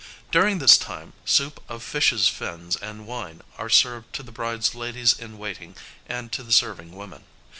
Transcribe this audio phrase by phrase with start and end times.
[0.31, 5.13] During this time soup of fishes' fins and wine are served to the bride's ladies
[5.13, 5.75] in waiting
[6.07, 7.23] and to the serving women.